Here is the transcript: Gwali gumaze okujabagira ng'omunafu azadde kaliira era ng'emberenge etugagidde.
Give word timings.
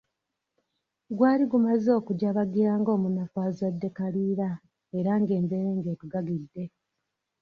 Gwali 1.17 1.43
gumaze 1.51 1.89
okujabagira 1.99 2.71
ng'omunafu 2.79 3.37
azadde 3.47 3.87
kaliira 3.97 4.49
era 4.97 5.11
ng'emberenge 5.21 5.89
etugagidde. 5.95 6.63